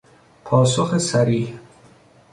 [0.45, 1.59] پاسخ صریح